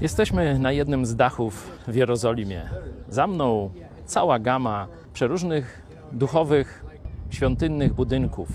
[0.00, 2.62] Jesteśmy na jednym z dachów w Jerozolimie.
[3.08, 3.70] Za mną
[4.06, 6.84] cała gama przeróżnych duchowych,
[7.30, 8.48] świątynnych budynków,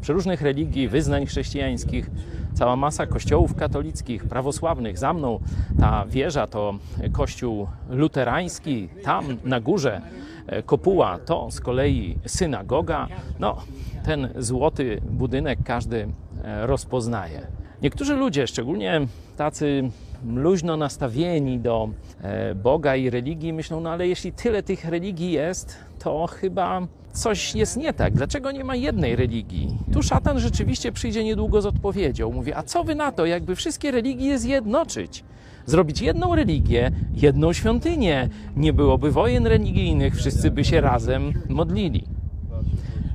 [0.00, 2.10] przeróżnych religii, wyznań chrześcijańskich,
[2.54, 4.98] cała masa kościołów katolickich, prawosławnych.
[4.98, 5.40] Za mną
[5.80, 6.74] ta wieża to
[7.12, 10.00] kościół luterański, tam na górze
[10.46, 13.08] e, kopuła to z kolei synagoga.
[13.38, 13.56] No,
[14.04, 16.08] ten złoty budynek każdy
[16.44, 17.46] e, rozpoznaje.
[17.82, 19.00] Niektórzy ludzie, szczególnie
[19.36, 19.90] tacy
[20.26, 21.88] luźno nastawieni do
[22.20, 27.54] e, Boga i religii, myślą, no ale jeśli tyle tych religii jest, to chyba coś
[27.54, 28.14] jest nie tak.
[28.14, 29.78] Dlaczego nie ma jednej religii?
[29.92, 32.32] Tu szatan rzeczywiście przyjdzie niedługo z odpowiedzią.
[32.32, 35.24] Mówi, a co wy na to, jakby wszystkie religie zjednoczyć?
[35.66, 38.28] Zrobić jedną religię, jedną świątynię.
[38.56, 42.04] Nie byłoby wojen religijnych, wszyscy by się razem modlili.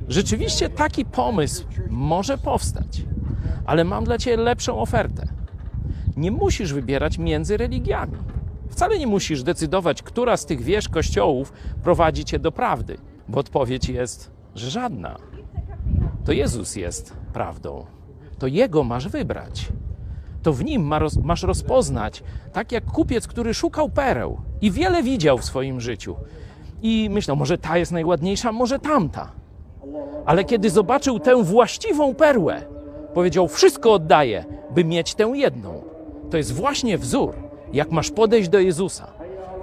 [0.08, 3.02] Rzeczywiście taki pomysł może powstać,
[3.66, 5.28] ale mam dla Ciebie lepszą ofertę.
[6.16, 8.16] Nie musisz wybierać między religiami.
[8.68, 12.98] Wcale nie musisz decydować, która z tych wież kościołów prowadzi Cię do prawdy,
[13.28, 15.16] bo odpowiedź jest, że żadna.
[16.24, 17.86] To Jezus jest prawdą.
[18.38, 19.68] To Jego masz wybrać.
[20.42, 20.90] To w Nim
[21.24, 26.16] masz rozpoznać, tak jak kupiec, który szukał pereł i wiele widział w swoim życiu.
[26.82, 29.32] I myślał, może ta jest najładniejsza, może tamta.
[30.26, 32.62] Ale kiedy zobaczył tę właściwą perłę,
[33.14, 35.93] powiedział: Wszystko oddaję, by mieć tę jedną.
[36.30, 37.34] To jest właśnie wzór,
[37.72, 39.06] jak masz podejść do Jezusa.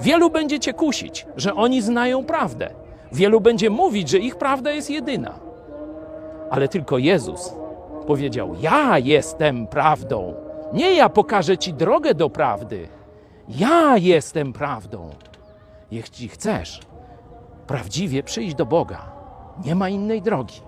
[0.02, 2.70] Wielu będzie cię kusić, że oni znają prawdę.
[3.12, 5.40] Wielu będzie mówić, że ich prawda jest jedyna.
[6.50, 7.54] Ale tylko Jezus
[8.08, 10.34] powiedział: Ja jestem prawdą.
[10.74, 12.88] Nie ja pokażę ci drogę do prawdy.
[13.50, 15.10] Ja jestem prawdą.
[15.92, 16.82] Jeśli chcesz
[17.68, 19.12] prawdziwie przyjść do Boga,
[19.66, 20.62] nie ma innej drogi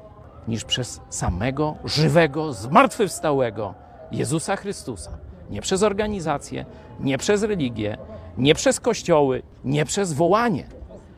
[0.47, 3.73] niż przez samego żywego, zmartwychwstałego
[4.11, 5.11] Jezusa Chrystusa.
[5.49, 6.65] Nie przez organizację,
[6.99, 7.97] nie przez religię,
[8.37, 10.67] nie przez kościoły, nie przez wołanie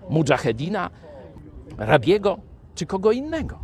[0.09, 0.89] mujahedina,
[1.77, 2.37] rabiego
[2.75, 3.59] czy kogo innego.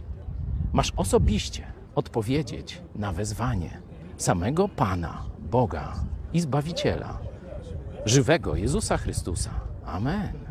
[0.74, 1.63] Masz osobiście
[1.96, 3.81] odpowiedzieć na wezwanie
[4.18, 5.94] samego Pana, Boga
[6.34, 7.18] i Zbawiciela,
[8.06, 9.52] żywego Jezusa Chrystusa.
[9.86, 10.50] Amen.